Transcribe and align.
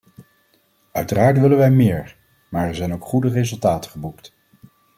Uiteraard 0.91 1.39
willen 1.39 1.57
wij 1.57 1.71
meer, 1.71 2.17
maar 2.49 2.67
er 2.67 2.75
zijn 2.75 2.93
ook 2.93 3.05
goede 3.05 3.29
resultaten 3.29 3.91
geboekt. 3.91 4.33